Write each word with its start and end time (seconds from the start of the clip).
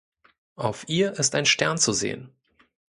Auf 0.55 0.89
ihr 0.89 1.11
ist 1.19 1.35
ein 1.35 1.45
Stern 1.45 1.77
zu 1.77 1.93
sehen. 1.93 2.33